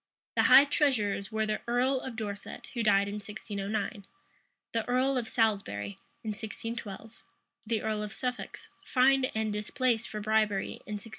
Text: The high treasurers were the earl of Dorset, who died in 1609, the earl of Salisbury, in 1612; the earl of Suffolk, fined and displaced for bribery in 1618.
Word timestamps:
The 0.35 0.45
high 0.49 0.65
treasurers 0.65 1.31
were 1.31 1.45
the 1.45 1.61
earl 1.67 1.99
of 2.01 2.15
Dorset, 2.15 2.69
who 2.73 2.81
died 2.81 3.07
in 3.07 3.19
1609, 3.21 4.07
the 4.73 4.83
earl 4.89 5.15
of 5.15 5.27
Salisbury, 5.29 5.99
in 6.23 6.29
1612; 6.29 7.23
the 7.67 7.83
earl 7.83 8.01
of 8.01 8.11
Suffolk, 8.11 8.57
fined 8.83 9.29
and 9.35 9.53
displaced 9.53 10.09
for 10.09 10.19
bribery 10.19 10.81
in 10.87 10.93
1618. 10.93 11.09